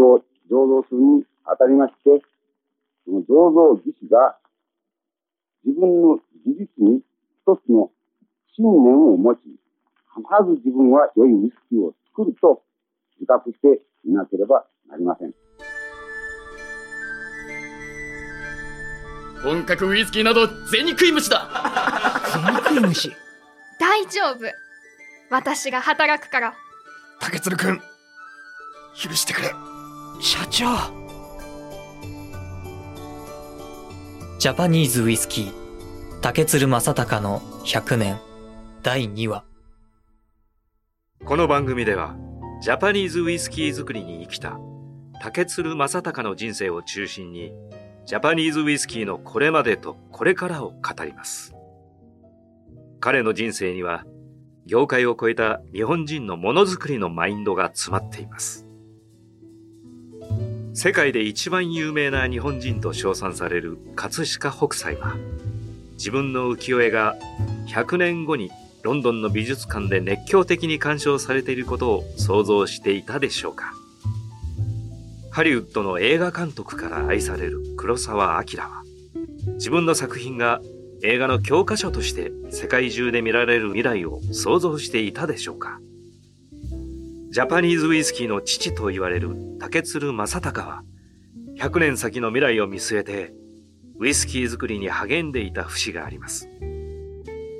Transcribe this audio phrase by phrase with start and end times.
[0.00, 2.22] を醸造するにあたりまして、
[3.04, 4.36] その醸造技師が
[5.64, 7.00] 自分の技術に
[7.44, 7.90] 一つの
[8.54, 9.40] 信念を持ち、
[10.14, 12.62] 必ず自分は良いウイスキーを作ると
[13.18, 15.34] 自覚していなければなりません。
[19.42, 21.48] 本格ウイスキーなど銭食い虫だ。
[22.32, 23.12] 銭食い虫？
[23.78, 24.44] 大丈夫。
[25.30, 26.54] 私が働くから。
[27.20, 27.80] 竹鶴君
[28.96, 29.50] 許してくれ
[30.20, 30.66] 社長
[34.38, 35.52] ジャパニーズウイスキー
[36.20, 38.18] 竹鶴正隆の100年
[38.82, 39.44] 第2話
[41.24, 42.16] この番組では
[42.60, 44.58] ジャパニーズウイスキー作りに生きた
[45.20, 47.52] 竹鶴正隆の人生を中心に
[48.04, 51.54] ジャパニーズウイスキーのこれまでとこれからを語ります。
[53.00, 54.04] 彼の人生には
[54.66, 58.67] 業界を超えた日本人のものづくりのマインドが詰まっています。
[60.80, 65.16] 世界で一番有名な日本人と称賛される葛飾北斎は
[65.94, 67.16] 自分の浮世絵が
[67.66, 68.52] 100年後に
[68.84, 73.72] ロンドンの美術館で熱狂的に鑑賞されていることを想像していたでしょうか。
[75.32, 78.84] ハリウッドの映画監督から愛される黒澤明は
[79.54, 80.60] 自分の作品が
[81.02, 85.80] 映画の教科書として世界中で見られる未来を想像していたでしょうか。
[87.30, 90.82] ジャパニーズウイスキーの父と言われる竹鶴正隆は
[91.58, 93.34] 100年先の未来を見据えて
[93.98, 96.48] ウイスキー作りに励んでいた節があります。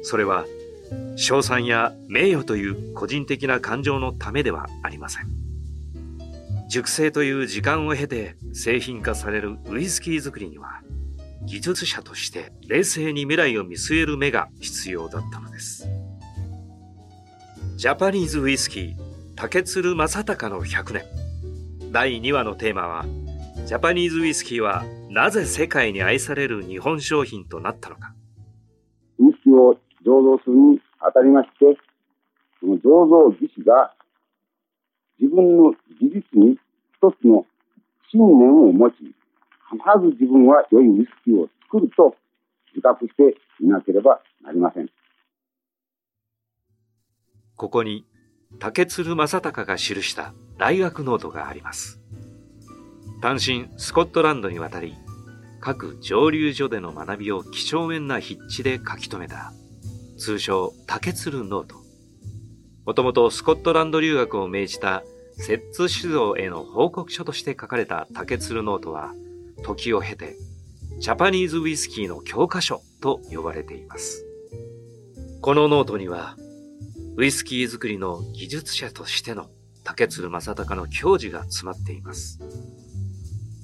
[0.02, 0.46] それは
[1.16, 5.26] 賞賛や名誉という個人的な感情のためではありません。
[6.70, 10.80] 熟成という時間を経て製品化されるウイスキー作りには
[11.44, 15.86] 技術者として冷静に未来を見据える目が必要だったのです。
[17.76, 19.07] ジャパニーズウイスキー
[19.40, 21.04] 竹鶴正隆の100年
[21.92, 23.04] 第2話のテーマは
[23.66, 28.12] ジャパニーズウイスキーはなぜ世界に愛される日本商品となったのか
[29.20, 31.56] ウイスキーを醸造するにあたりまして
[32.58, 33.94] その醸造技師が
[35.20, 36.58] 自分の技術に
[37.00, 37.46] 一つの
[38.10, 39.14] 信念を持ち、必
[40.02, 42.16] ず自分は良いウイスキーを作ると
[42.74, 44.88] 自覚していなければなりません。
[47.54, 48.04] ここに
[48.58, 52.00] 竹鶴政孝が記した大学ノートがあります。
[53.20, 54.94] 単身スコットランドに渡り、
[55.60, 59.52] 各蒸留所での学びを几帳面な筆致で書き留めた、
[60.16, 61.76] 通称竹鶴ノート。
[62.86, 65.04] もともとスコットランド留学を命じた
[65.36, 69.12] 摂津酒造への報告書として書かれた竹鶴ノートは、
[69.62, 70.36] 時を経て、
[70.98, 74.24] ジャパニーズウイスキーの教科書と呼ばれています。
[75.40, 76.36] このノートには、
[77.18, 79.50] ウイスキー作りの技術者としての
[79.82, 82.38] 竹鶴政孝の矜持が詰まっています。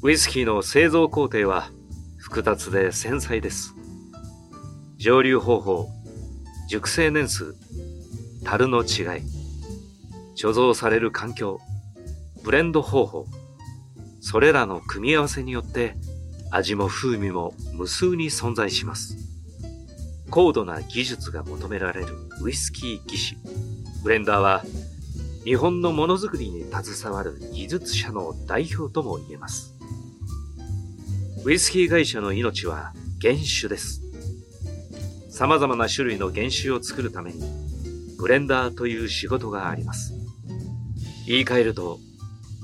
[0.03, 1.71] ウイスキーの製造工程は
[2.19, 3.77] 複雑で繊細です。
[4.97, 5.89] 蒸留方法、
[6.69, 7.55] 熟成年数、
[8.43, 8.87] 樽の違い、
[10.37, 11.61] 貯蔵される環境、
[12.43, 13.27] ブレンド方法、
[14.21, 15.95] それらの組み合わせによって
[16.51, 19.24] 味も風味も無数に存在します。
[20.35, 22.09] 高度な技術が求められる
[22.43, 23.37] ウイスキー技師、
[24.03, 24.65] ブレンダーは
[25.45, 29.77] 日本のものづくりに携わる技術者の代表とも言えます。
[31.45, 34.03] ウイスキー会社の命は原酒です。
[35.31, 37.41] 様々な種類の原酒を作るために
[38.19, 40.15] ブレンダーという仕事があります。
[41.29, 42.01] 言い換えると、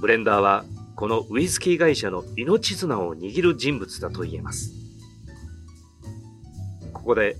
[0.00, 0.64] ブレンダーは
[0.97, 4.72] このウイスキー会社の命綱を握る人物だと言えます。
[6.92, 7.37] ここで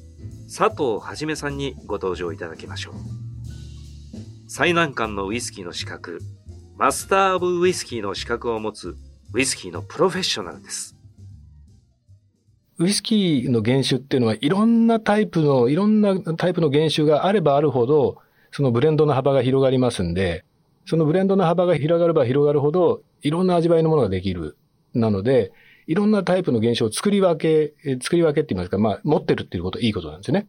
[0.53, 2.95] 佐藤はじめさんにご登場いただきましょう。
[4.49, 6.19] 最難関のウイスキーの資格、
[6.77, 8.97] マスター・オブ・ウイスキーの資格を持つ
[9.33, 10.97] ウイスキーのプロフェッショナルです。
[12.79, 18.17] ウイスキーの原酒っていうのはいろんなタイプの、いろんなタイプの原酒があればあるほど、
[18.51, 20.45] そのブレンドの幅が広がりますんで、
[20.85, 24.57] そのブレンドの幅が広がれば広がるほど、いろんな味わいのものができる。
[24.95, 25.53] なので、
[25.91, 30.47] いろんなタイプの原酒を作り分け、作り分けって言いますか、まあ、持ってるっていうこと、いいことなんですね。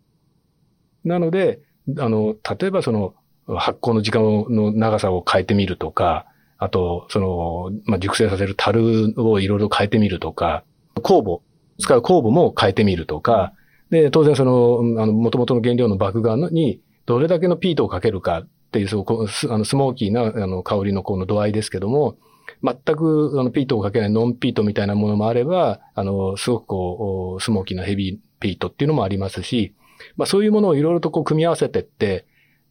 [1.03, 1.61] なので、
[1.97, 3.15] あの、例えばその、
[3.47, 6.27] 発酵の時間の長さを変えてみるとか、
[6.59, 10.63] あと、その、まあ、熟成させる樽をいろいろ変えてみるとか、
[10.97, 11.41] 酵母、
[11.79, 13.53] 使う酵母も変えてみるとか、
[13.89, 22.17] で、当然その、あの、元々の原料の麦芽にどれだけのピートをかけるかっていう、そう、あの、スモーキーな、あの、香りのこの度合いですけども、
[22.63, 29.73] 全く、あの、ピートをかけないノンピートみたいなものもあれば、あの、すごくこう、スモーキーなヘビーピートっていうのもありますし、
[30.15, 32.25] まあそういうものをいろいろとこう組み合わせてって、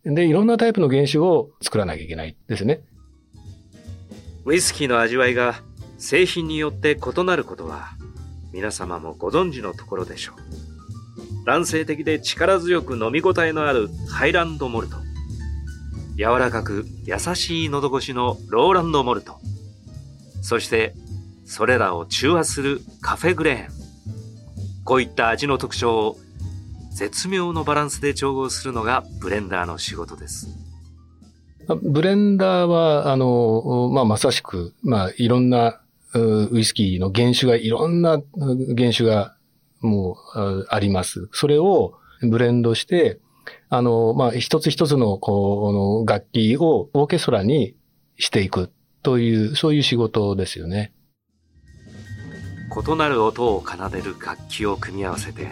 [0.04, 2.82] で、いろんなタイプの原酒を作らなきゃいけないですね。
[4.44, 5.62] ウイスキーの味わいが
[5.98, 7.90] 製品によって異なることは
[8.52, 11.44] 皆様もご存知のところでしょう。
[11.44, 14.96] 男性的で力強く飲み応えのあるハイランドモルト。
[16.16, 19.39] 柔らかく優しい喉越しのローランドモルト。
[20.40, 20.94] そして
[21.44, 23.80] それらを中和するカフェグレーン。
[24.84, 26.16] こういった味の特徴を
[26.92, 30.48] 絶妙のバランスで調合するのがブレンダーの仕事です。
[31.82, 35.80] ブレンダーは、あの、まあ、まさしく、まあ、いろんな
[36.14, 38.20] ウイスキーの原種が、いろんな
[38.76, 39.36] 原種が
[39.80, 41.28] もうあります。
[41.32, 43.20] それをブレンドして、
[43.68, 47.76] あの、まあ、一つ一つの、この楽器をオーケストラに
[48.18, 48.70] していく
[49.02, 50.92] という、そういう仕事ですよね。
[52.70, 55.48] 異なる音を奏でる楽器を組み合わせて、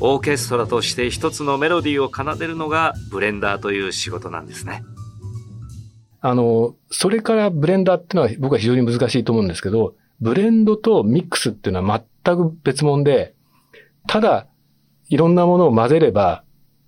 [0.00, 4.82] オーケストラとして一つのメロディーを奏でるのがブレンダーという仕事なんですね。
[6.20, 13.34] あの、それからブレンダーっていうのは僕は非常に難しいと思うんですけど、ブレンドとミックスっていうのは全く別物で、
[14.06, 14.46] ただ、
[15.08, 16.44] いろんなものを混ぜれば、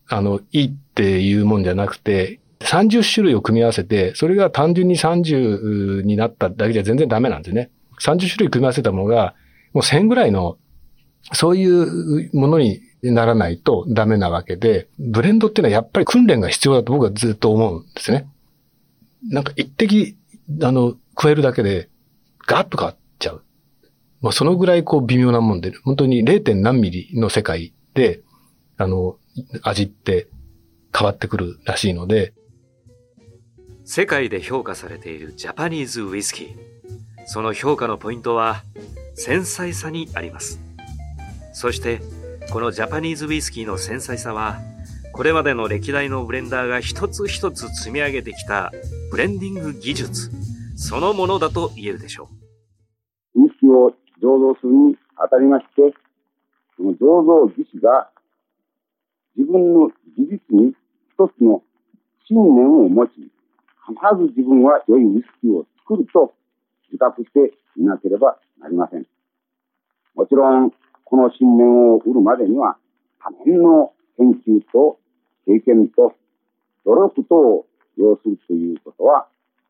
[0.09, 7.71] あの、いいっていうもんじゃなくて、30種類を組み合わせて、それが単純に30になっただけじゃ全然ダメなんですね。
[8.01, 9.35] 30種類組み合わせたものが、
[9.73, 10.59] もう1000ぐらいの、
[11.33, 18.29] そういうものにならないとダメなわけで、ブレンドっていうのはやっぱり訓練が必要だと僕はずっと思うんですね。
[19.29, 20.17] なんか一滴、
[20.63, 21.89] あの、加えるだけで、
[22.47, 23.43] ガーッと変わっちゃう。
[24.21, 26.55] まあ、そのぐらいこう微妙なもんで、本当に 0.
[26.61, 28.21] 何ミリの世界で、
[28.77, 29.17] あの、
[29.63, 30.29] 味って
[30.97, 32.35] 変わってくるらしいので。
[33.93, 36.57] 世界で評価されているジャパニーズウイスキー。
[37.27, 38.63] その評価のポイントは、
[39.17, 40.61] 繊細さにあります。
[41.53, 42.01] そして、
[42.53, 44.59] このジャパニーズウイスキーの繊細さは、
[45.13, 48.71] これまでの歴代のブレンダーが一つ一つ積み上げてきた
[49.11, 50.31] ブレンディング技術
[50.77, 52.29] そのものだと言えるでしょ
[53.35, 53.43] う。
[53.43, 53.91] ウイスキーを
[54.23, 55.93] 醸造するにあたりまして、
[56.77, 58.09] その醸造技師が
[59.37, 60.75] 自分の技術に
[61.13, 61.61] 一つの
[62.29, 63.30] 信念を持ち、
[64.01, 66.33] 必ず自分は良いウイスキーを作ると
[66.91, 69.07] 自覚していなければなりません。
[70.15, 70.71] もちろん、
[71.05, 72.77] この信念を売るまでには、
[73.23, 74.99] 多年の研究と
[75.47, 76.15] 経験と
[76.85, 77.67] 努力とを
[77.97, 79.27] 要するということは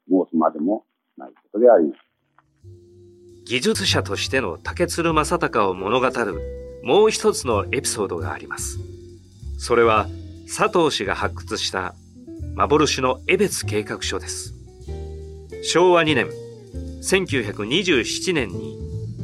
[0.08, 0.84] 申すまでも
[1.16, 2.00] ないことであります。
[3.44, 8.78] 技術者としての竹鶴正隆を物語るもう一つのエピソードがあります。
[9.58, 10.06] それは
[10.46, 11.94] 佐藤氏が発掘した
[12.60, 14.52] 幻の江別計画書です。
[15.62, 16.28] 昭和2年、
[17.00, 18.78] 1927年に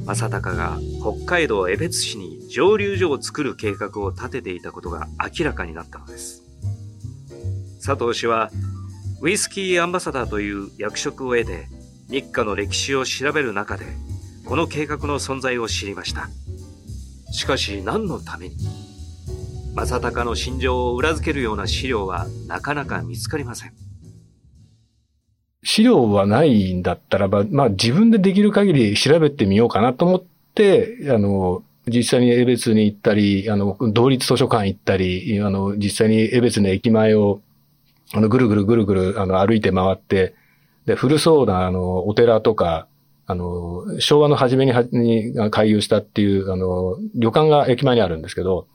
[0.06, 5.06] 正隆が北海道江別市に蒸留所を作る計画を立てていたことが
[5.38, 6.44] 明らかになったのです。
[7.84, 8.50] 佐藤氏は
[9.20, 11.68] ウイスキーアンバサダーという役職を得て
[12.08, 13.84] 日課の歴史を調べる中で
[14.46, 16.30] この計画の存在を知りました
[17.32, 18.56] しかし何のために
[19.76, 23.72] 正隆の心情を裏付けるような資料はなかなか見つかりません。
[25.62, 30.24] 資料はないんだったらば、まあ自分でできる限り調べてみようかなと思っ
[30.54, 37.40] て、あの、実際に江別に行ったり、あの、同立図書館行ったり、あの、実際に江別の駅前を
[38.14, 40.34] あの、ぐるぐるぐるぐる、あの、歩いて回って、
[40.86, 42.86] で、古そうな、あの、お寺とか、
[43.26, 48.68] あの、昭和の初めにに開業したっていう、あの、旅館が駅前にあるんですけど、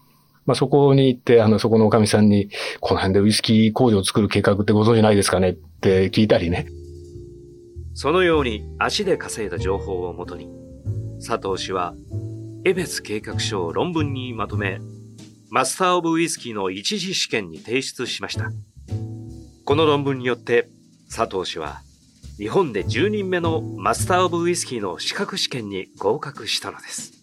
[0.46, 5.50] まあ、そこに行って、あの、そこのおかみさんに、この辺でウイスキー工場を作る計画ってご存知ないですかね？
[5.50, 6.68] って聞いたりね。
[7.94, 10.48] そのように足で稼いだ情報をもとに、
[11.26, 11.94] 佐藤氏は、
[12.66, 14.80] 江別計画書を論文にまとめ、
[15.50, 18.52] マスター・オブ・ウイスキーの一次試験に提出しました。
[19.66, 20.70] この論文によって
[21.14, 21.82] 佐藤氏は
[22.38, 27.14] 日本で10人目のマスター・オブ・ウイスキーの資格試験に合格したのです。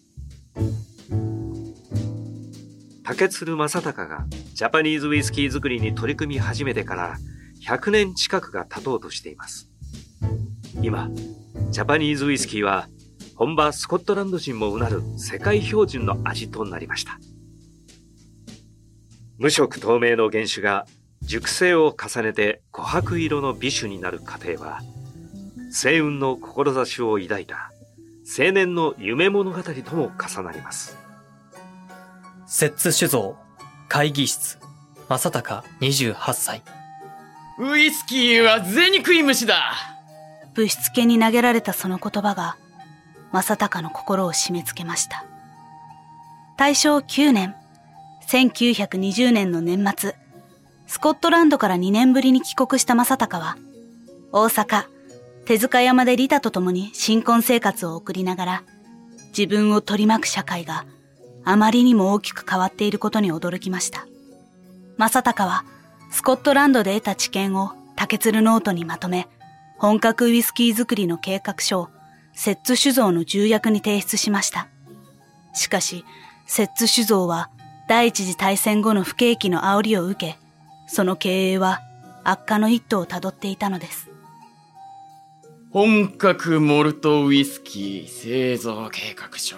[3.03, 7.17] 竹鶴正隆がジャパニーズウイスキー作りに取り組み始めてから
[7.65, 9.69] 100年近くが経とうとしています。
[10.81, 11.09] 今、
[11.71, 12.87] ジャパニーズウイスキーは
[13.35, 17.19] 本場スコットランド人もうなる世界標準の味となりました。
[19.37, 20.85] 無色透明の原種が
[21.21, 24.81] 熟成を重ねて琥珀色の美酒になる過程は、
[25.69, 27.71] 星雲の志を抱いた
[28.37, 30.98] 青年の夢物語とも重なります。
[32.51, 33.35] 摂津酒造、
[33.87, 34.57] 会議室、
[35.07, 36.63] 正隆28歳。
[37.59, 39.75] ウイスキーは贅肉い虫だ
[40.55, 42.57] ぶしつけに投げられたその言葉が、
[43.31, 45.25] 正隆の心を締め付けました。
[46.57, 47.53] 大正9年、
[48.27, 50.15] 1920年の年末、
[50.87, 53.57] スコットランドから2年ぶりに帰国した政孝は、
[54.31, 54.85] 大阪、
[55.45, 58.63] 帝塚山でリタと共に新婚生活を送りながら、
[59.37, 60.87] 自分を取り巻く社会が
[61.51, 64.05] あまりにも大きく変わっていることに驚きました。
[64.97, 65.65] 政孝は
[66.11, 69.27] スコットランドで得た知見を竹鶴ノートにまとめ、
[69.79, 71.89] 本格ウイスキー作りの計画書を
[72.33, 74.67] 摂津酒造の重役に提出しました。
[75.53, 76.05] しかし、
[76.45, 77.49] 摂津酒造は
[77.87, 80.37] 第一次大戦後の不景気の煽りを受け、
[80.87, 81.81] その経営は
[82.23, 84.07] 悪化の一途をたどっていたのです。
[85.71, 89.55] 本格モルトウイスキー製造計画書。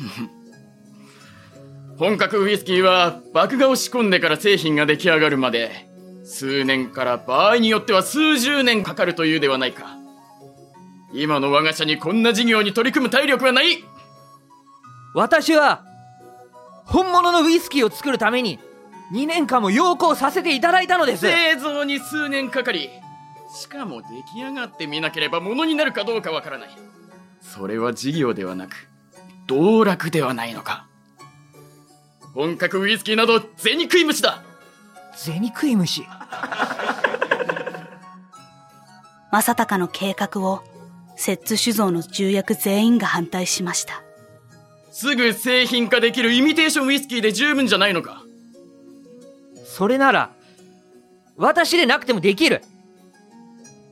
[1.98, 5.88] 本格ウイスキーは麦芽を仕込んでから製品が出来上がるまで
[6.24, 9.96] 数年から場合によっては数十年かかるというではないか。
[11.12, 13.84] 今の我が社にこんな事業に取り組む体力はない。
[15.12, 15.84] 私は
[16.84, 18.60] 本物のウイスキーを作るために
[19.12, 21.22] 2年間も要項させていただいたのです。
[21.22, 22.88] 製造に数年かかり
[23.52, 24.06] しかも出
[24.40, 26.70] 来上がってみなければものになるかどうかわからない。
[27.42, 28.89] それは事業ではなく
[29.50, 30.86] 道楽ではないのか。
[32.34, 34.44] 本格ウイスキーなど銭食い虫だ。
[35.16, 36.04] 銭食い虫？
[39.32, 40.62] 正隆の計画を
[41.16, 44.04] 摂津酒造の重役全員が反対しました。
[44.92, 48.22] すぐ製品化できるイミテーションウイスキーで十分じゃないのか。
[49.64, 50.30] それなら
[51.36, 52.62] 私でなくてもできる。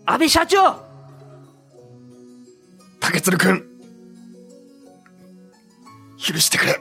[0.06, 0.76] 安倍社長！
[3.00, 3.64] 竹鶴君
[6.18, 6.80] 許してくれ。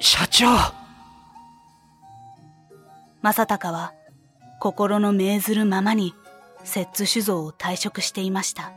[0.00, 0.46] 社長。
[3.22, 3.94] 正隆は
[4.60, 6.14] 心の命ずるままに
[6.62, 8.72] 摂津酒造を退職していました。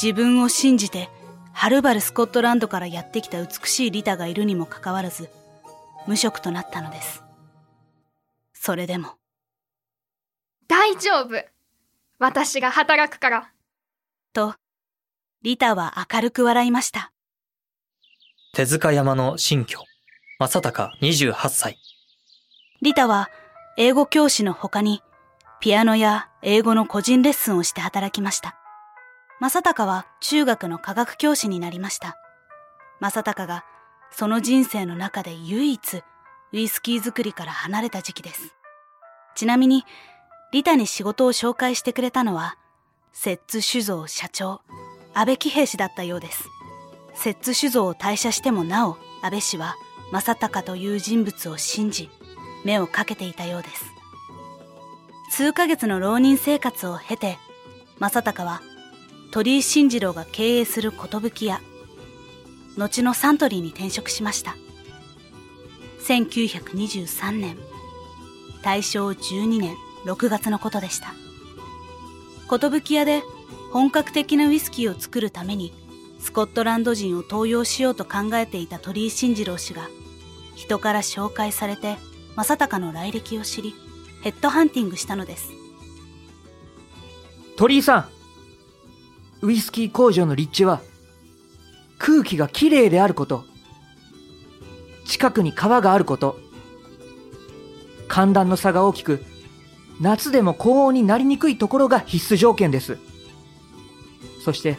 [0.00, 1.08] 自分を信じて
[1.52, 5.30] はるばるスコットランドからやってきた美しいリタがいるにもかかわらず
[6.06, 7.22] 無職となったのです。
[8.52, 9.14] それでも。
[10.68, 11.44] 大丈夫。
[12.18, 13.52] 私が働くから。
[14.32, 14.54] と
[15.44, 17.10] リタは明るく笑いました
[18.54, 19.80] 手塚山の新居、
[20.38, 21.78] 正隆28歳。
[22.80, 23.28] リタは
[23.76, 25.02] 英語教師の他に
[25.60, 28.56] ピアノや英語の個人レッスンをして働きました。
[29.40, 32.16] 正隆は中学の科学教師になりました。
[33.00, 33.64] 正隆が
[34.12, 35.96] その人生の中で唯一
[36.52, 38.54] ウイスキー作りから離れた時期です。
[39.34, 39.84] ちなみに、
[40.52, 42.58] リタに仕事を紹介してくれたのは、
[43.12, 44.60] 摂津酒造社長、
[45.14, 46.48] 安倍喜平氏だったようです。
[47.14, 49.76] 摂津酒造を退社してもなお安倍氏は
[50.10, 52.10] 正隆という人物を信じ
[52.64, 53.84] 目をかけていたようです。
[55.30, 57.38] 数ヶ月の浪人生活を経て
[57.98, 58.60] 正隆は
[59.30, 61.60] 鳥居慎次郎が経営する寿屋
[62.76, 64.56] 後のサントリーに転職しました。
[66.06, 67.56] 1923年
[68.62, 71.14] 大正12年6月のことでした。
[72.50, 73.22] 寿屋で
[73.72, 75.72] 本格的なウイスキーを作るために
[76.20, 79.88] スコットランド人を登用しようと考えていた鳥居慎次郎氏が
[80.54, 81.96] 人から紹介されて
[82.36, 83.74] 正隆の来歴を知り
[84.22, 85.50] ヘッドハンティングしたのです。
[87.56, 88.08] 鳥居さ
[89.42, 90.80] んウイスキー工場の立地は
[91.98, 93.44] 空気がきれいであること
[95.06, 96.38] 近くに川があること
[98.08, 99.24] 寒暖の差が大きく
[100.00, 102.98] 夏でも高温になりにくいところが必須条件です。
[104.44, 104.76] そして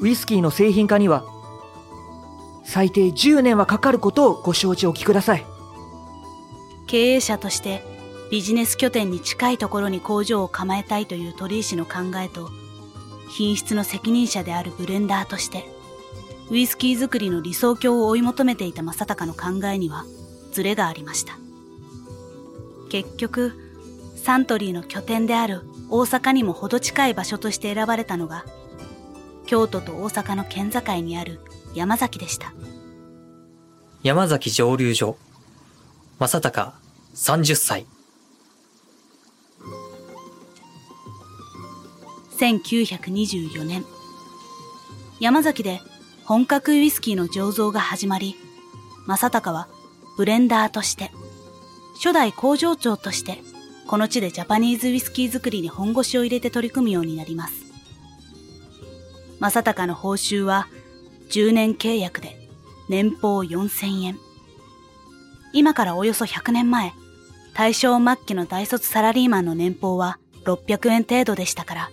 [0.00, 1.24] ウイスキーの製品化には、
[2.64, 5.46] 最低10年はかかることをご承知おきください。
[6.86, 7.82] 経営者として
[8.30, 12.50] ビジネス拠点に近いところに工場を構えたいという鳥居氏の考えと、
[13.30, 15.64] 品質の責任者であるブレンダーとして、
[16.50, 20.04] ウイスキー作りの理想郷を追い求めていた正隆の考えには
[20.52, 21.38] ズレがありました。
[22.90, 23.52] 結局、
[24.16, 28.44] サントリーの拠点である大阪にも程近い場所として選ばれたのが
[29.46, 31.40] 京都と大阪の県境にある
[31.74, 32.52] 山崎でした。
[34.02, 35.16] 山崎蒸留所。
[36.18, 36.72] 正隆、
[37.14, 37.86] 30歳。
[42.38, 43.84] 1924年、
[45.18, 45.80] 山崎で
[46.24, 48.36] 本格ウイスキーの醸造が始まり、
[49.06, 49.68] 正隆は
[50.16, 51.10] ブレンダーとして、
[51.96, 53.42] 初代工場長として、
[53.88, 57.54] この地でジャパニーズウイスキー作りに本腰を入れて取り組むようになります。
[59.40, 60.68] 正隆の報酬は
[61.30, 62.36] 10年契約で
[62.90, 64.18] 年俸4000円。
[65.54, 66.92] 今からおよそ100年前、
[67.54, 71.90] 大正末期の大卒サラリーマンの年俸は600円程度でしたから、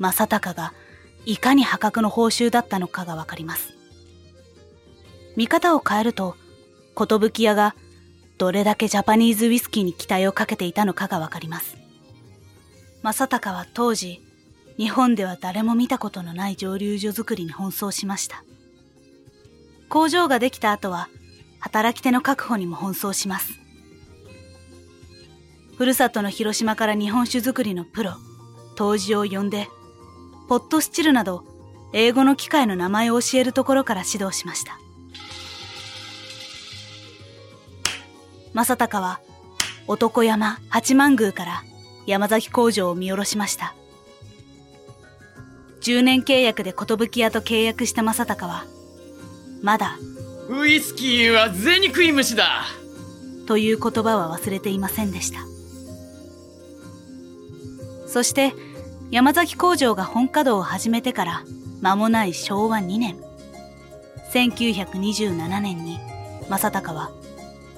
[0.00, 0.74] 正隆が
[1.24, 3.74] いかに破格の報酬だったのかがわかります。
[5.36, 6.34] 見方を変えると、
[6.96, 7.76] 寿屋が
[8.40, 11.76] どれだけジャパニーズウイスキーに期待をかけていたのかがわかります。
[13.02, 14.22] 正隆は当時、
[14.78, 18.42] 日本では誰も見たことのない蒸留所作りに奔走しました。
[19.90, 21.10] 工場ができた後は、
[21.58, 23.60] 働き手の確保にも奔走します。
[25.76, 28.12] ふるさとの広島から日本酒作りのプロ、
[28.74, 29.68] 杜氏を呼んで、
[30.48, 31.44] ポットスチルなど
[31.92, 34.78] 英語の機械の名前を教えるところから指導しました。
[38.52, 39.20] 正隆は
[39.86, 41.62] 男山八幡宮から
[42.06, 43.74] 山崎工場を見下ろしました。
[45.80, 48.64] 10年契約で寿屋と契約した正隆は、
[49.62, 49.96] まだ、
[50.48, 52.64] ウイスキーは銭食い虫だ
[53.46, 55.40] という言葉は忘れていませんでした。
[58.06, 58.52] そして、
[59.10, 61.44] 山崎工場が本稼働を始めてから
[61.80, 63.16] 間もない昭和2年。
[64.32, 65.98] 1927年に、
[66.48, 67.10] 正隆は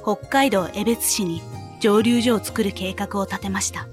[0.02, 1.40] 北海道江別市に
[1.80, 3.86] 蒸留所を作る計画を立てました。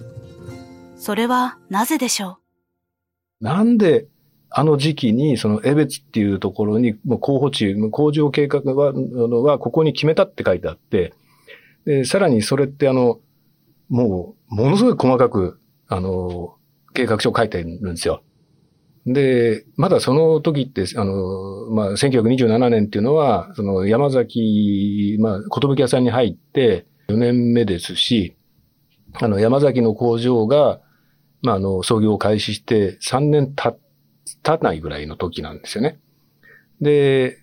[0.97, 2.39] それはなぜでしょ
[3.41, 3.43] う？
[3.43, 4.07] なんで
[4.49, 11.13] あの時期にその江別っていうところにもう候補地、工場計画は、はここに決めたって書いてあって、
[11.85, 13.19] でさらにそれってあの、
[13.87, 16.55] もうものすごい細かく、あの、
[16.93, 18.23] 計画書を書いてるんですよ。
[19.13, 28.35] で、まだその時って、あの、まあ、1927年っていうのは、その山崎、まあ、寿屋さんに入って4年目ですし、
[29.13, 30.79] あの、山崎の工場が、
[31.41, 33.79] まあ、あの、創業を開始して3年経
[34.43, 35.99] たないぐらいの時なんですよね。
[36.79, 37.39] で、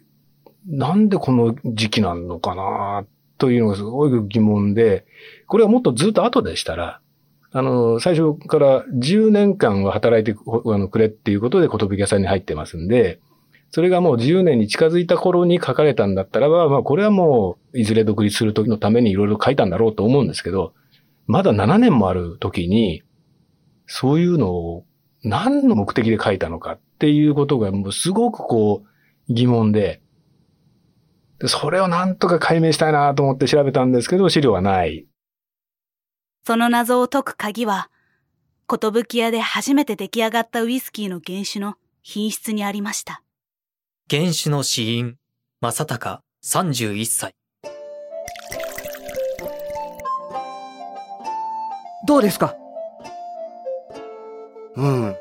[0.68, 3.06] なんでこの時期なのかな
[3.38, 5.04] というのがすごい疑問で、
[5.48, 7.00] これはもっとずっと後でしたら、
[7.52, 13.20] あの、最初から10年間は働いてあのくれっていうことで寿屋さんに入ってますんで、
[13.70, 20.74] それがもう10年に近づいた頃に書かれたんだったらば、まあこれはもういずれ独立する時のためにいろいろ書いたんだろうと思うんですけど、
[21.26, 23.02] まだ7年もある時に、
[23.86, 24.84] そういうのを
[25.22, 30.00] 何の目的で書いたのかっていうことがもうすごくこう疑問で、
[31.44, 35.06] それをなんとか解明したいなと思って調べたんですけど、資料はない。
[36.46, 37.90] その謎を解く鍵は、
[38.70, 43.20] 寿屋で初めて出来上がったウイスキーの原酒の品質にありました。
[44.08, 45.16] 原酒の死因、
[45.60, 47.34] 正隆31歳。
[52.06, 52.54] どうですか？
[54.76, 55.16] うん。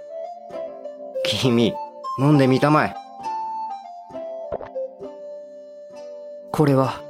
[1.23, 1.73] 君、
[2.19, 2.95] 飲んでみたまえ。
[6.51, 7.01] これは？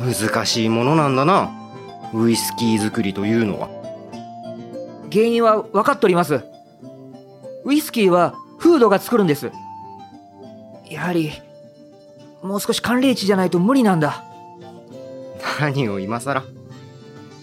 [0.00, 1.60] 難しいものなんだな。
[2.16, 3.68] ウイスキー作りというのは？
[5.12, 6.44] 原因は分かっております。
[7.64, 9.50] ウイスキーはフードが作るんです。
[10.88, 11.32] やはり
[12.40, 14.22] もう少し寒冷地じゃないと無理なんだ。
[15.60, 16.44] 何を今更？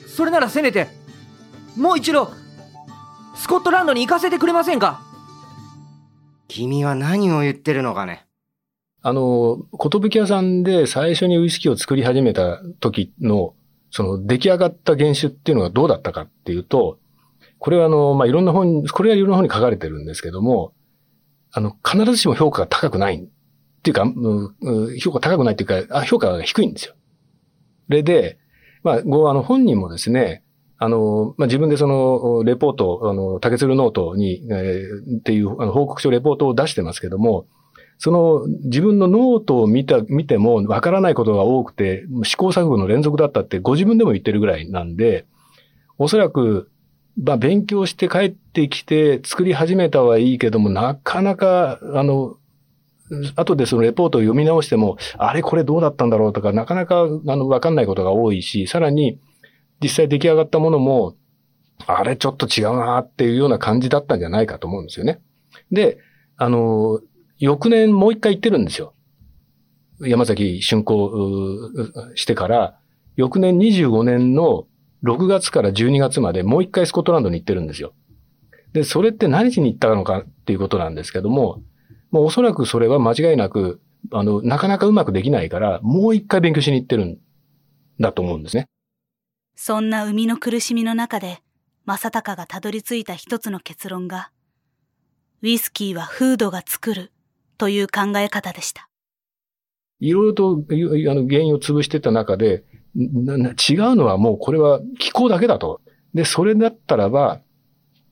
[0.07, 0.87] それならせめて
[1.75, 2.31] もう一度
[3.35, 5.01] スコットランドに行かせてくれませんか？
[6.47, 8.25] 君は何を言ってるのかね？
[9.01, 13.53] あの、寿屋さんで最初にウイスキーを作り始めた時の
[13.91, 16.97] その出来上がった原種っていうのがどうだったかっていうと、
[17.59, 20.73] これはあの、まあ、いろんな本、これはいろんな本に書かれてるんですけども、
[21.51, 23.17] あの、必ずしも評価が高くない。
[23.17, 26.95] っていうか、うん、評価高くないっていうか、あ評価が低いんですよ。
[27.87, 28.39] それで、
[28.83, 30.43] まあ、ご、あの、本人もですね、
[30.77, 37.45] あの、まあ、自分でその、レポート、あの、竹鶴ノートに、えー、っていう、あの、報告書レポートを出してますけども、
[38.03, 45.27] その自分のノートを見た、見てもわからないことが多くて、試行錯誤の連続だったってご自分でも言ってるぐらいなんで、
[45.99, 46.71] おそらく、
[47.21, 52.37] まあ勉強して帰ってきて作り始めたはいいけども、なかなか、あの、
[53.35, 59.19] 後でそのレポートを読み直しても、あれこれどうだったんだろうとか、なかなか、あの、わかんないことが多いし、さらに、
[59.79, 61.17] 実際出来上がったものも、
[61.85, 65.21] あれちょっと違うなっていうような感じだったんじゃないかと思うんですよね。
[65.71, 65.99] で、
[66.37, 66.99] あの、
[67.41, 68.93] 翌年もう一回行ってるんですよ。
[69.99, 71.71] 山崎竣工
[72.15, 72.79] してから、
[73.15, 74.67] 翌年25年の
[75.03, 77.93] 6月から12月までもう一回スコットランドに行ってるんですよ。
[78.73, 81.63] で、それって何しに行ったのかっていうことなんですけども、
[82.11, 87.17] もうおそらくそれは間違いなく、あの、なかなかうまくできないから、もう一回勉強しに行ってるん
[87.99, 88.67] だと思うんですね。
[89.55, 91.41] そんな生みの苦しみの中で、
[91.85, 94.31] 正隆がたどり着いた一つの結論が、
[95.41, 97.11] ウイスキーはフードが作る
[97.61, 98.89] という考え方でした。
[99.99, 100.73] いろいろとあ
[101.13, 102.63] の原因を潰してた中で、
[102.95, 105.79] 違うのはもうこれは気候だけだと。
[106.15, 107.41] で、それだったらば、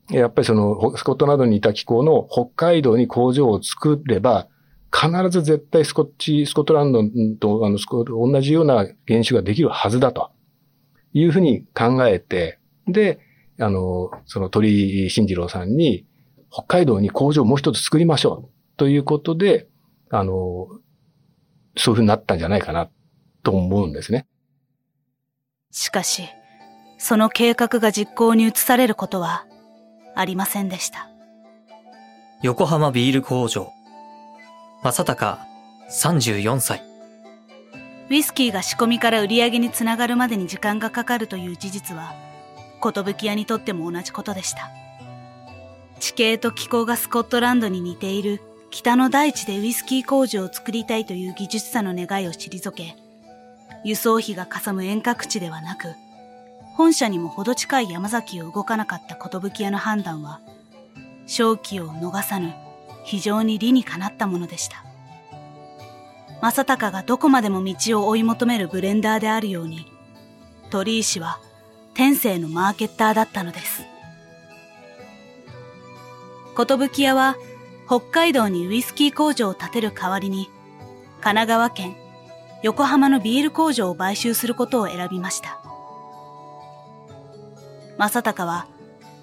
[0.08, 4.46] やっぱりその、スコットなどにいた気候の北海道に工場を作れば、
[4.94, 7.02] 必ず絶対スコッチ、スコットランド
[7.40, 10.30] とあのスコ同じような原種ができるはずだと
[11.12, 13.18] いうふうに考えて、で、
[13.58, 16.06] あの、その鳥居慎次郎さんに、
[16.52, 19.68] 北海道に工場をもう一つ作りましょうということで、
[20.08, 20.66] あの、
[21.76, 22.88] そういうふうになったんじゃないかな
[23.42, 24.26] と思うんですね。
[25.70, 26.22] しかし、
[26.96, 29.44] その計画が実行に移されることは
[30.16, 31.10] ありませんでした。
[32.42, 33.70] 横浜ビール工場。
[34.82, 35.38] 正隆、
[35.90, 36.82] 34歳。
[38.08, 42.14] ウイスキーが仕込みから売り上げにつながるまでに時間がかかるという事実は、
[42.82, 44.70] 寿屋にとっても同じことでした。
[45.98, 52.96] 地形と気候がスコットランドに似ている北の大地でウイスキー工場を作りたいという技術者の願いを退け、
[53.84, 55.94] 輸送費がかさむ遠隔地ではなく、
[56.76, 60.40] 本社にも程近い山崎を動かなかった寿屋の判断は、
[61.26, 62.54] 正気を逃さぬ
[63.04, 64.84] 非常に理にかなったものでした。
[66.40, 69.86] 正隆がどこまでも道を追い求めるブレンダーであるように、
[70.70, 71.40] 鳥居氏は
[71.94, 73.82] 天性のマーケッターだったのです。
[76.56, 77.36] 寿屋は
[77.90, 80.48] 北海道にウイスキー工場を建てる代わりに、
[81.14, 81.96] 神奈川県
[82.62, 85.60] 横浜のビール工場を買収することを選びました。
[87.98, 88.68] 正隆は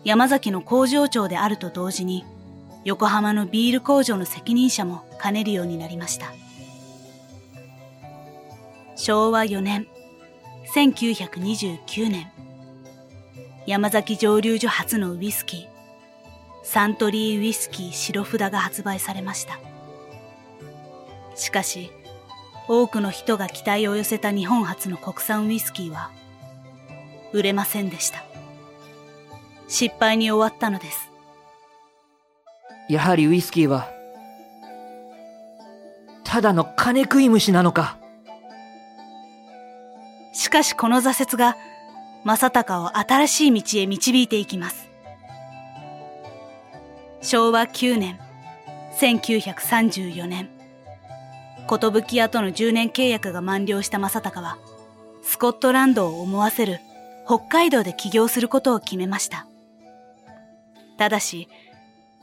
[0.03, 2.25] 山崎の工場長であると同時に、
[2.83, 6.33] 横浜のビール工場の責任者も兼ねるようになりました。
[8.97, 9.87] 昭和4年、
[10.75, 12.29] 1929年、
[13.65, 15.76] 山崎蒸留所初のウイスキー、
[16.67, 19.57] サントリーウイスキー白札が発売されました。
[21.33, 21.93] しかし、
[22.67, 26.11] 多くの人が期待を寄せた日本初の国産ウイスキーは、
[27.31, 28.21] 売れませんでした。
[29.69, 31.09] 失敗に終わったのです。
[32.89, 33.89] やはりウイスキーは、
[36.25, 37.97] ただの金食い虫なのか。
[40.33, 41.55] しかしこの挫折が、
[42.25, 44.86] 正隆を新しい道へ導いていきます。
[47.21, 48.19] 昭和9年、
[48.99, 50.49] 1934年、
[51.67, 54.57] 寿屋との10年契約が満了した正隆は、
[55.23, 56.79] スコットランドを思わせる
[57.25, 59.47] 北海道で起業することを決めました。
[60.97, 61.49] ただし、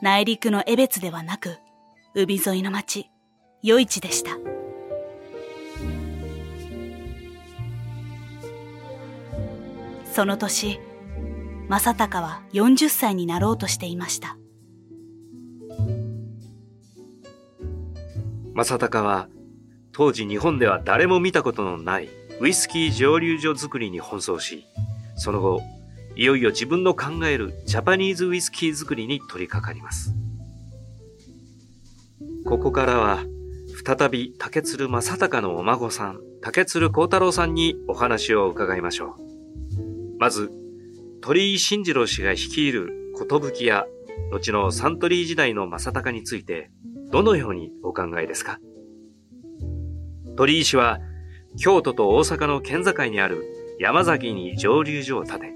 [0.00, 1.58] 内陸の江別ではなく、
[2.14, 3.10] 海沿いの町、
[3.66, 4.38] 余市でした。
[10.12, 10.80] その年、
[11.68, 14.36] 正隆は40歳になろうとしていました。
[18.54, 19.28] 正隆は、
[19.92, 22.08] 当時日本では誰も見たことのない
[22.40, 24.64] ウイスキー蒸留所作りに奔走し、
[25.16, 25.60] その後、
[26.16, 30.14] いよいよ自分の考えるジャパニーズウイスキー作りに取り掛かります。
[32.44, 33.24] ここからは、
[33.84, 40.18] 再び竹鶴正隆のお孫さん、竹鶴幸太郎さんにお話を伺いましょう。
[40.20, 40.52] まず、
[41.20, 43.86] 鳥居慎次郎氏が率いる寿や、
[44.30, 46.70] 後のサントリー時代の正隆について、
[47.14, 48.58] どのようにお考えですか？
[50.36, 50.98] 鳥居氏は、
[51.56, 53.44] 京都と大阪の県境にある
[53.78, 55.52] 山崎に蒸留所を建て、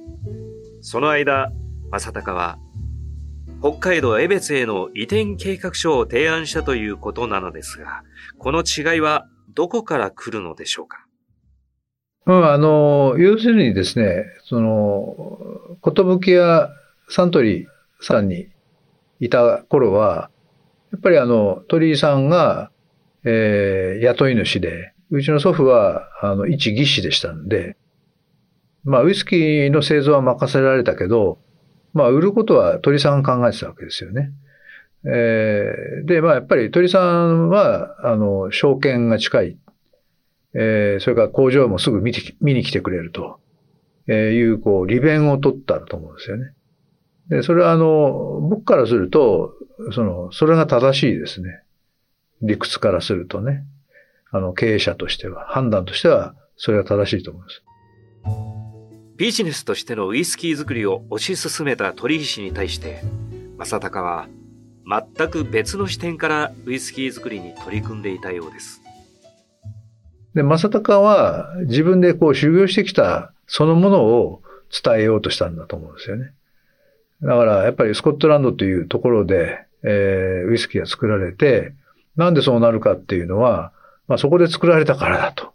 [0.83, 1.51] その間、
[1.91, 2.59] 正隆は、
[3.61, 8.05] 北海道江別への移転計画書を提案したということなのですが、
[8.39, 11.07] この違いはどこから来るのでしょうか？
[12.27, 15.41] うん、あの、要するにですね、その、
[15.83, 16.69] 寿や
[17.09, 17.67] サントリー
[18.01, 18.47] さんに
[19.19, 20.31] いた頃は、
[20.93, 22.71] やっぱりあの、鳥居さんが、
[23.25, 27.77] えー、雇い主で、うちの祖父は、あの、一技師でしたんで、
[28.85, 31.39] まあ、ウイスキーの製造は任せられたけど、
[31.93, 34.31] まあ、売ることは鳥居さんが考えてたわけですよね。
[35.05, 39.59] えー、で、まあ、やっぱり鳥居さんは、あの、証券が近い
[40.55, 43.41] えー、それから工場もすぐ見て見に来てくれると、
[44.09, 46.53] えいう、こう、利便を取ったと思うんですよね。
[47.29, 49.53] で、それはあの、僕からすると、
[49.93, 51.63] その、それが正しいですね。
[52.43, 53.65] 理屈からするとね。
[54.31, 57.63] あの、経営者としては、判断としては、それが正しいと思います。
[59.17, 63.03] ビジネスとしてのウイスキー作りを推し進めた鳥居氏に対して、
[63.57, 64.29] 正隆は
[65.17, 68.81] 全く別の視点からウイスキー作りに取り組んでいたようです。
[70.35, 76.33] で、正隆は自分でこう修行してきたそのものを伝えようとしたんだと思うんですよね。
[77.23, 81.75] だからやっぱりスコットランドというところで、えー、ウイスキーが作られて、
[82.17, 83.73] なんでそうなるかっていうのは、
[84.07, 85.53] まあそこで作られたからだと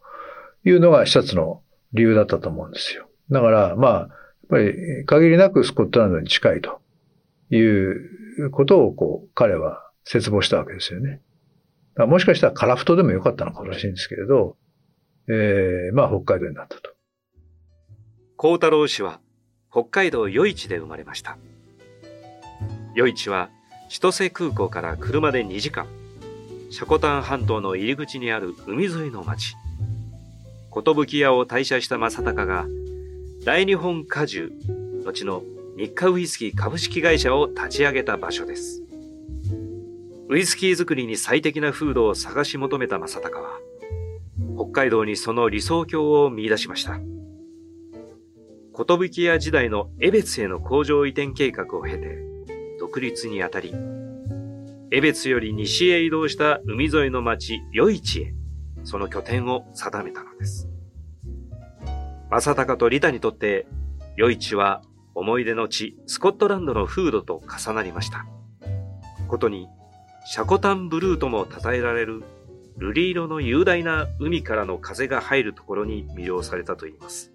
[0.63, 1.61] いうのが一つの
[1.93, 3.07] 理由だったと思うんですよ。
[3.31, 4.09] だからまあ、やっ
[4.49, 6.81] ぱり限りなくスコットランドに近いと
[7.49, 11.21] いうことをこう彼は絶望したわけですよね。
[11.95, 14.57] もしかしたらカラフトでもよかったのかもしれないんですけれど、
[15.27, 16.91] えー、まあ北海道になったと。
[18.35, 19.19] 幸太郎氏は
[19.71, 21.37] 北海道余市で生まれました。
[22.95, 23.49] 余市は
[23.93, 25.85] 千歳空港から車で2時間、
[26.71, 29.53] 積丹半島の入り口にある海沿いの町。
[30.73, 32.65] 寿屋を退社した正隆が、
[33.45, 34.51] 大日本果樹、
[35.05, 35.43] 後の
[35.77, 38.81] 日課ウイスキー株式会社を立ち上げた場所です。
[40.27, 43.59] ウイスキー作りに最適な風土を探し求めた正隆は、
[44.55, 46.99] 北海道にその理想郷を見出しました。
[48.75, 52.32] 寿屋時代の江別への工場移転計画を経て、
[52.93, 53.73] 独立にあたり、
[54.91, 58.35] 江別より西へ移動した海沿いの町、余市へ、
[58.83, 60.69] その拠点を定めたのです。
[62.29, 63.65] 正隆とリタにとって、
[64.15, 64.83] 余市は
[65.15, 68.27] 思い出の地、スコットランドの風土と重なりました。
[69.27, 69.67] ことに、
[70.27, 72.21] シャコタンブルーとも称えられる、
[72.77, 77.31] 瑠璃色の雄大な海からの風が入るところに魅了されたといいます。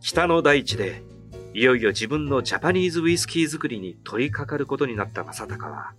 [0.00, 1.04] 北の大地で、
[1.54, 5.92] いよいよ自分のジャパニーズウイスキー作りに取り掛かることになった正隆は、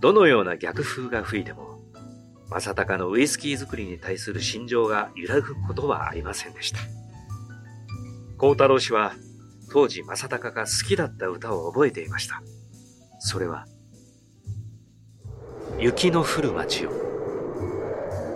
[0.00, 1.80] どのような逆風が吹いても、
[2.48, 6.78] 正隆のウイスキー作りに対する心情が揺らぐことはありませんでした。
[8.38, 9.14] 孝太郎氏は、
[9.72, 12.40] 当時正隆が好きだった歌を覚えていました。
[13.18, 13.66] それは、
[15.80, 16.92] 雪の降る街を、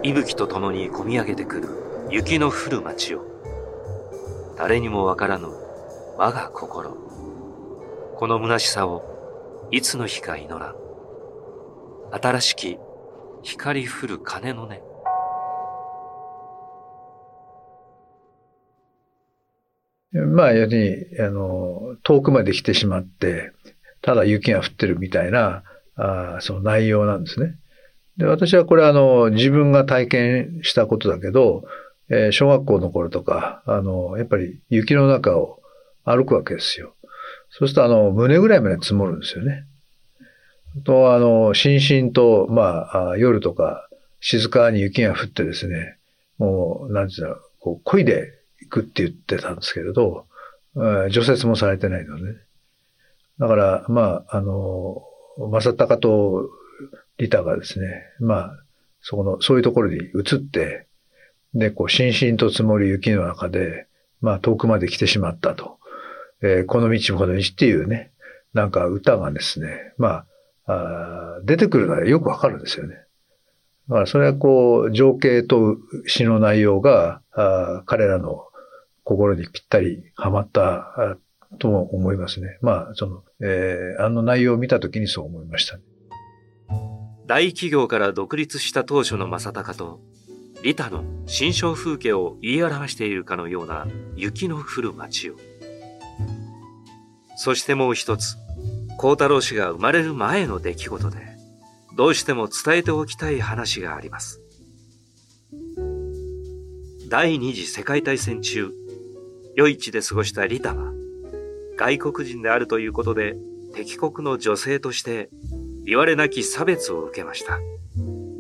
[0.03, 1.69] 息吹と共に込み上げてくる
[2.11, 3.25] 雪の降る街を、
[4.57, 5.47] 誰にもわからぬ
[6.21, 6.97] 我が心。
[8.17, 10.75] この虚しさをいつの日か祈らん。
[12.11, 12.79] 新しき
[13.45, 14.81] 光降る鐘の音。
[20.35, 23.53] まあ、要するに、あの、遠くまで来てしまって、
[24.03, 25.63] ただ雪が降ってるみたいな、
[25.95, 27.55] あその内容なんですね。
[28.17, 31.63] で、私はこれあの、自分が体験したことだけど、
[32.09, 35.61] えー、小学校の頃とか、あの、やっぱり雪の中を
[36.17, 36.95] 歩くわけですよ。
[37.51, 39.65] そうするとあの、胸ぐらいまで積もるんですよね。
[40.85, 43.89] と、あの、しんしんと、まあ、夜とか、
[44.21, 45.97] 静かに雪が降ってですね、
[46.39, 50.27] もう、なんていうの、こう、漕いで行くって言ってたんですけれど、
[50.75, 52.39] 除雪もされてないので、ね、
[53.39, 55.03] だから、まあ、あの、
[55.51, 56.51] 正隆と
[57.19, 58.63] リタがですね、まあ、
[59.01, 60.87] そこの、そういうところに移って、
[61.55, 63.87] で、こう、しんしんと積もる雪の中で、
[64.21, 65.79] まあ、遠くまで来てしまったと。
[66.43, 68.13] えー、この道もこの道っていうね、
[68.55, 70.25] なんか歌がですね、ま
[70.67, 72.97] あ、あ出てくるのはよくわかるんですよね。
[73.89, 78.45] だからそれはこう、情景と詩の内容が、あ彼らの
[79.05, 81.17] 心にぴったりはまった
[81.59, 82.59] とも思いますね。
[82.61, 85.79] まあ、その、えー、あの内容を見たときにそう思いました、
[87.27, 90.01] 大企業から独立した当初の正隆と、
[90.63, 95.37] リタの新象風景を言い表しているかのような雪の降る街を。
[97.41, 98.37] そしてもう一つ、
[98.97, 101.19] 孝太郎氏が生まれる前の出来事で、
[101.97, 104.41] どうしても伝えておきたい話があります。
[107.09, 108.73] 第二次世界大戦中、
[109.57, 110.93] 余市で過ごしたリタは、
[111.77, 113.37] 外国人であるということで、
[113.73, 115.31] 敵国の女性として、
[115.85, 117.61] 言われなき差別を受けました。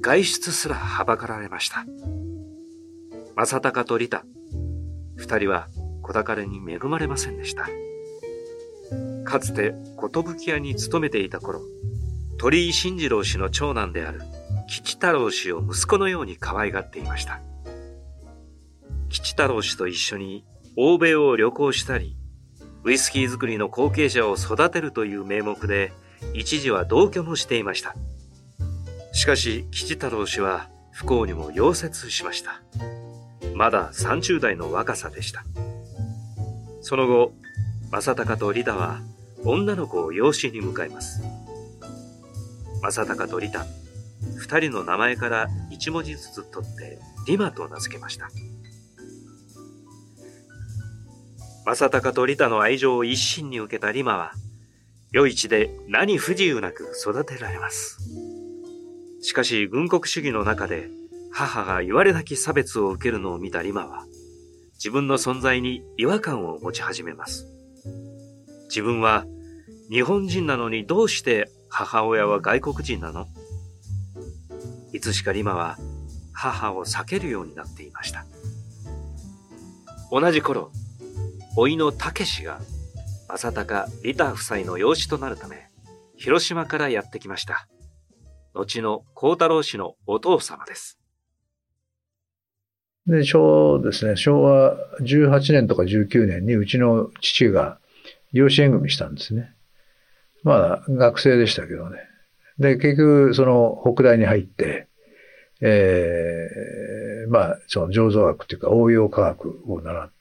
[0.01, 1.87] 外出すらはばかられました。
[3.37, 4.25] 正隆とリタ、
[5.15, 5.69] 二人は
[6.03, 7.69] 子宝に恵まれませんでした。
[9.29, 11.61] かつて寿屋に勤めていた頃、
[12.38, 14.23] 鳥居慎次郎氏の長男である
[14.67, 17.41] 吉太郎氏を息子のように可愛がっていました。
[19.11, 22.17] 吉太郎氏と一緒に欧米を旅行したり、
[22.85, 25.93] ウイスキー作りの後継者を育てるという名目で、
[26.33, 27.95] 一時は同居もしていました。
[29.12, 32.62] しかし、吉太郎氏は不幸にも溶接しました。
[33.55, 35.45] まだ30代の若さでした。
[36.81, 37.33] その後、
[37.91, 39.01] 正隆とリタは
[39.44, 41.22] 女の子を養子に迎えます。
[42.83, 43.66] 正隆とリタ、
[44.37, 48.31] 二人の名前から一文字ずつ取ってリマと名付けました。
[51.64, 54.33] 正隆とリタの愛情を一身に受けたリマは、
[55.14, 57.98] 余市で何不自由なく育てられます。
[59.20, 60.88] しかし軍国主義の中で
[61.31, 64.07] 母が言われなき差別を受けるのを見たリマは、
[64.74, 67.58] 自分の存在に違和感を持ち始めます。
[68.68, 69.24] 自分は
[69.90, 73.26] 日本人なのにどうして母親は外国人なの？
[74.92, 75.76] いつしかリマは
[76.33, 78.24] 母を避けるようになっていました。
[80.11, 80.70] 同じ頃、
[81.57, 82.61] 甥の武士が
[83.28, 85.68] 正隆リタ夫妻の養子となるため、
[86.16, 87.68] 広島からやってきました。
[88.54, 90.98] 後の孝太郎氏のお父様です。
[93.07, 97.78] で、昭和ですね、昭和18年とか19年にうちの父が
[98.33, 99.55] 養子縁組したんですね。
[100.45, 101.99] まあ、学生でしたけどね。
[102.59, 104.87] で、結局、その、北大に入って、
[105.61, 106.49] え
[107.25, 110.19] えー、まあ、その醸造学っていうか応用科学を習って、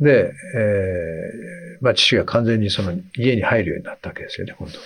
[0.00, 4.78] で、えー、まあ、父が完全にその家に入るようになったわけですよね、今度。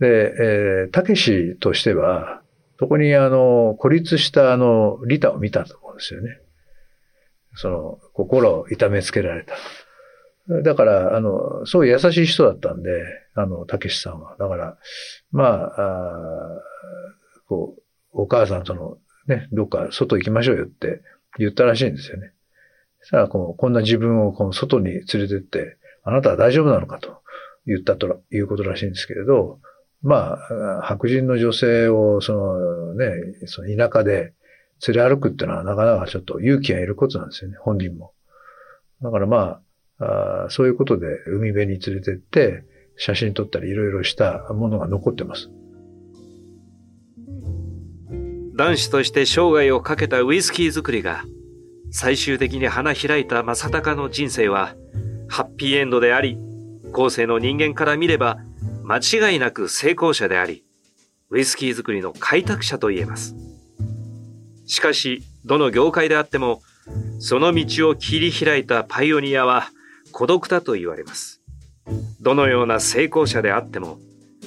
[0.00, 2.42] で、えー、たけしとしては、
[2.78, 6.38] そこにあの、孤立したあの、リタを見たと思うんですよね。
[7.54, 9.54] その、心を痛めつけられた。
[10.62, 12.90] だから、あの、すごい優しい人だったんで、
[13.34, 14.36] あの、たけしさんは。
[14.38, 14.76] だから、
[15.32, 16.62] まあ、あ
[17.48, 21.00] こう、お母さんとの、ね、どっか外行きましょうよって
[21.38, 22.32] 言ったらしいんですよね。
[23.00, 27.22] そしたら、こう、こんな自分をこの外に連れてって、あなたは大丈夫なのかと
[27.66, 29.60] 言ったということらしいんですけれど、
[30.02, 30.36] ま
[30.80, 33.10] あ、白人の女性を、そのね、
[33.46, 34.34] その田舎で
[34.86, 38.12] 連れ歩くっていうのはなかなかちょっと勇気がいることなんですよね、本人も。
[39.00, 39.60] だからまあ、
[39.98, 42.64] あそういうことで海辺に連れてって、
[42.96, 45.50] 写真撮ったりいろいろしたものが残ってます。
[48.56, 51.24] 男子として生涯をかけたウイスキー作りが
[51.90, 54.76] 最終的に花開いた正隆の人生は
[55.28, 56.38] ハッピーエンドであり
[56.92, 58.38] 後世の人間から見れば
[58.84, 60.64] 間違いなく成功者であり
[61.30, 63.34] ウイスキー作りの開拓者と言えます
[64.66, 66.62] しかしどの業界であっても
[67.18, 69.70] その道を切り開いたパイオニアは
[70.14, 71.42] 孤独だと言われます
[72.20, 73.98] どのような成功者であっても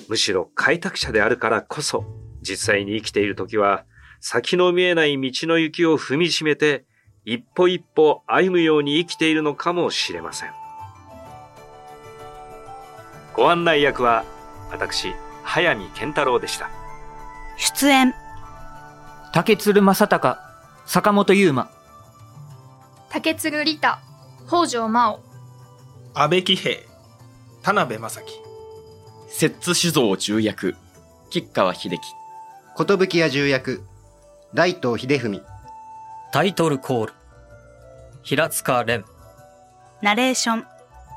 [0.07, 2.05] むしろ開拓者であるからこそ
[2.41, 3.85] 実際に生きている時は
[4.19, 6.85] 先の見えない道の行きを踏みしめて、
[7.25, 10.51] 一歩一歩歩むように生きているのかもしれません。
[13.33, 14.25] ご案内役は、
[14.71, 16.69] 私、早見健太郎でした。
[17.57, 18.13] 出演。
[19.33, 20.37] 竹鶴正隆、
[20.85, 21.69] 坂本優馬。
[23.09, 23.97] 竹鶴利太、
[24.47, 25.26] 北条真央。
[26.19, 26.77] 安倍喜平、
[27.61, 28.41] 田辺正樹。
[29.29, 30.75] 摂津酒造重役、
[31.29, 31.99] 吉川秀樹。
[32.75, 33.83] 寿屋重役、
[34.51, 35.45] 大東秀文。
[36.31, 37.13] タイトルコール
[38.23, 39.05] 平塚蓮。
[40.01, 40.65] ナレーション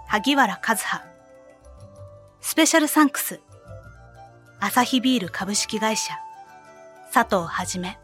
[0.06, 1.02] 萩原和葉。
[2.42, 3.40] スペシャルサンクス
[4.60, 6.12] アサヒビール株式会社。
[7.10, 7.98] 佐藤はじめ。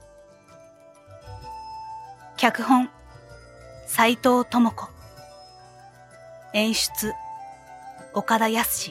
[2.39, 2.89] 脚本
[3.87, 4.96] 斎藤智子
[6.57, 7.13] 演出
[8.15, 8.91] 岡田康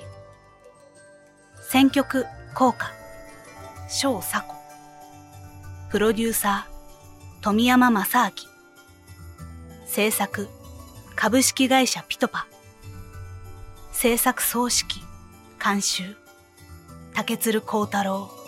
[1.67, 2.91] 選曲効果
[3.89, 4.53] 翔佐子
[5.89, 8.33] プロデューサー、富山正明。
[9.87, 10.47] 制作、
[11.15, 12.45] 株式会社ピトパ。
[13.91, 15.01] 制作総指揮、
[15.59, 16.15] 監修、
[17.15, 18.44] 竹鶴光太郎。